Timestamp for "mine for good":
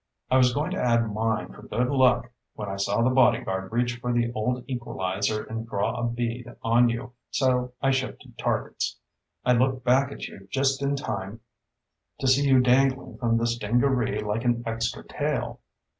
1.13-1.87